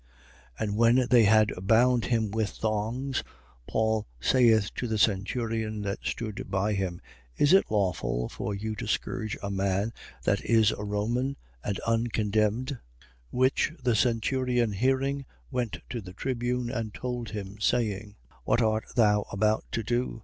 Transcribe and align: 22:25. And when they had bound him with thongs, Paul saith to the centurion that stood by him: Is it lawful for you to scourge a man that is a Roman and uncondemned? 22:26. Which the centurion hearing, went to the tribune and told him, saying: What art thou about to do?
22:25. 0.59 0.67
And 0.67 0.77
when 0.77 1.07
they 1.11 1.23
had 1.25 1.53
bound 1.61 2.05
him 2.05 2.31
with 2.31 2.49
thongs, 2.49 3.23
Paul 3.69 4.07
saith 4.19 4.73
to 4.73 4.87
the 4.87 4.97
centurion 4.97 5.83
that 5.83 5.99
stood 6.01 6.49
by 6.49 6.73
him: 6.73 6.99
Is 7.37 7.53
it 7.53 7.69
lawful 7.69 8.27
for 8.27 8.55
you 8.55 8.75
to 8.77 8.87
scourge 8.87 9.37
a 9.43 9.51
man 9.51 9.93
that 10.23 10.41
is 10.43 10.71
a 10.71 10.83
Roman 10.83 11.37
and 11.63 11.79
uncondemned? 11.85 12.79
22:26. 12.99 13.03
Which 13.29 13.73
the 13.83 13.95
centurion 13.95 14.71
hearing, 14.71 15.23
went 15.51 15.77
to 15.91 16.01
the 16.01 16.13
tribune 16.13 16.71
and 16.71 16.95
told 16.95 17.29
him, 17.29 17.59
saying: 17.59 18.15
What 18.43 18.59
art 18.63 18.85
thou 18.95 19.27
about 19.31 19.65
to 19.73 19.83
do? 19.83 20.19